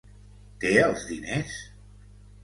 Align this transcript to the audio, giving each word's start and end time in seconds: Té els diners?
Té 0.63 0.71
els 0.85 1.03
diners? 1.09 1.59